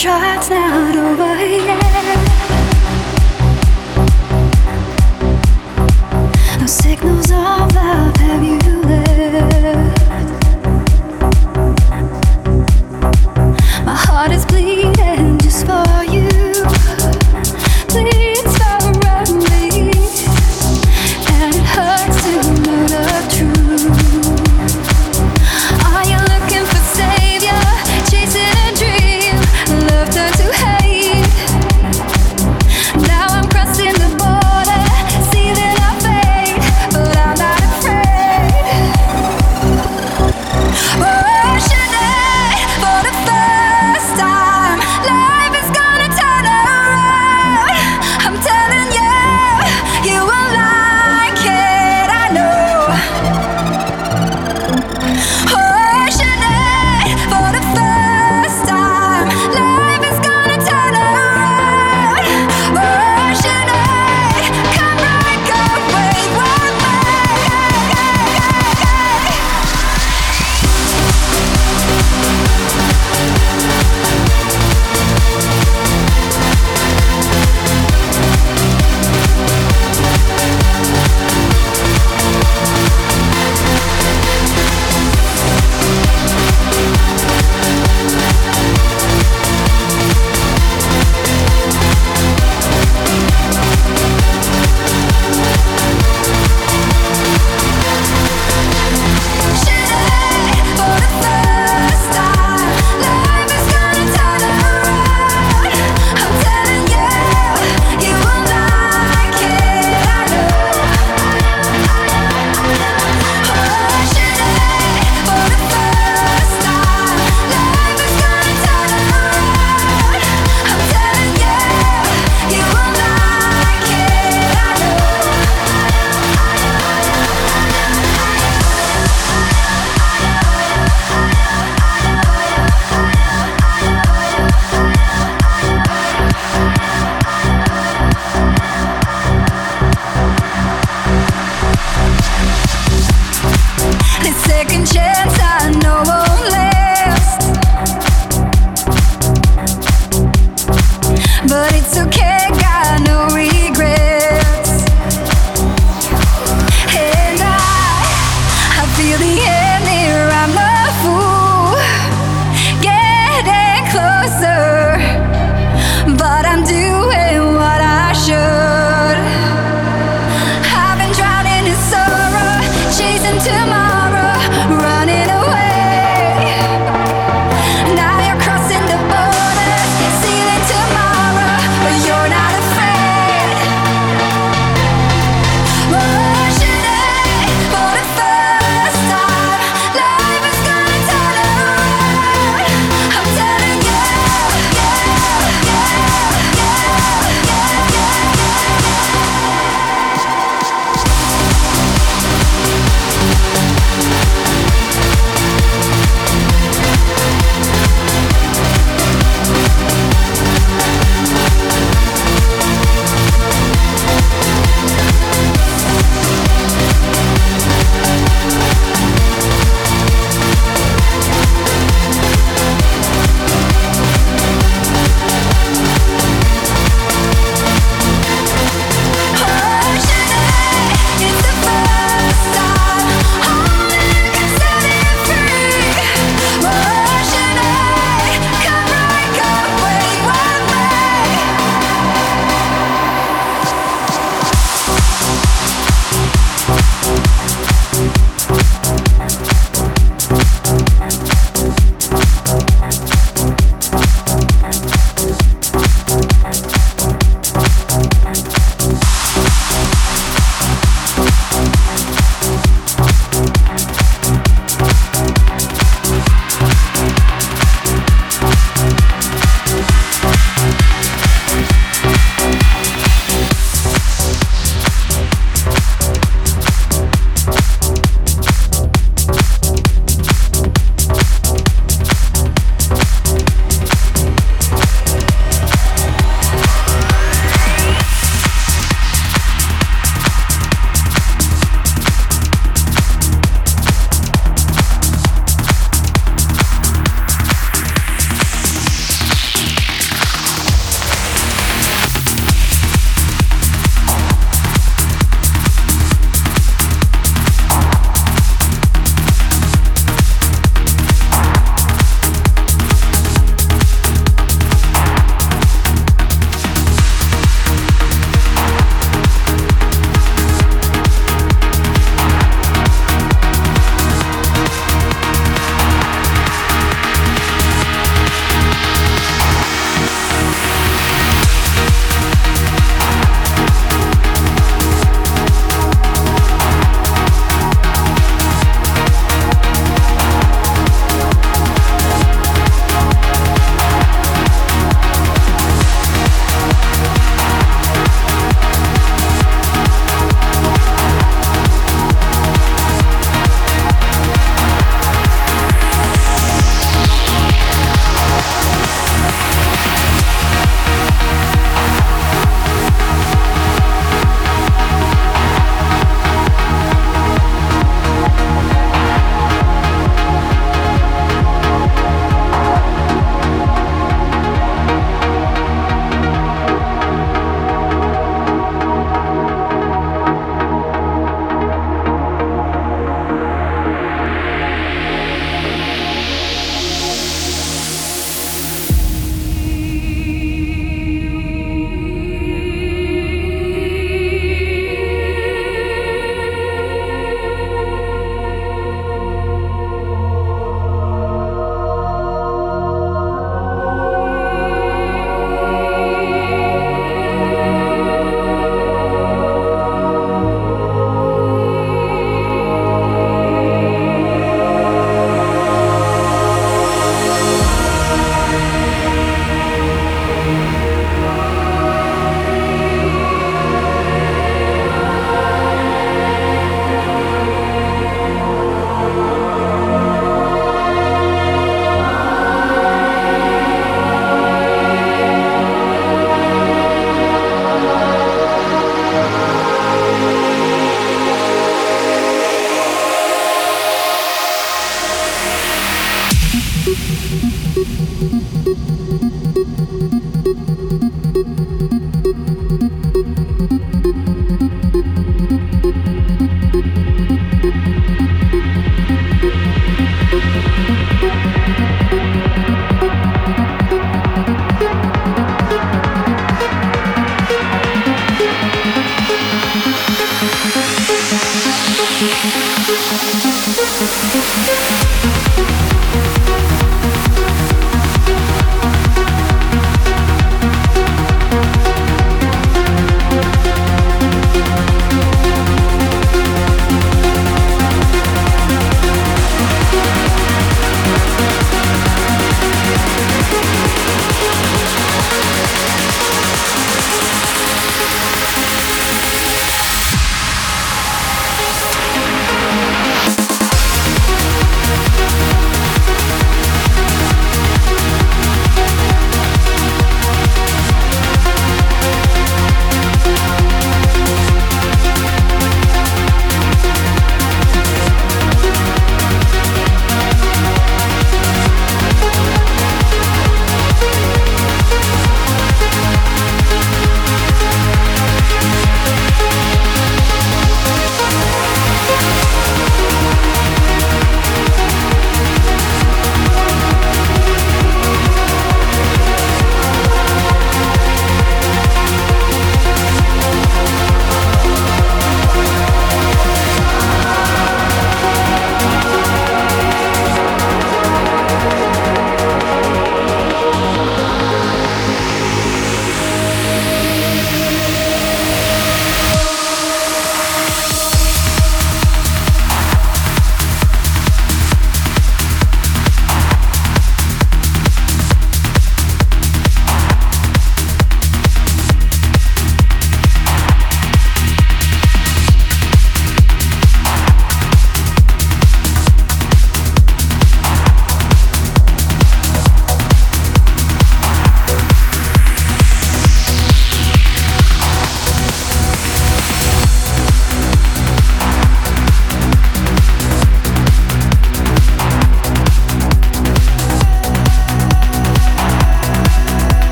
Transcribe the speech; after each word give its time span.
It's 0.00 0.48
not 0.48 0.94
over 0.94 1.44
yet. 1.44 1.77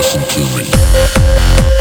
listen 0.00 0.22
to 0.22 0.40
me. 0.56 1.79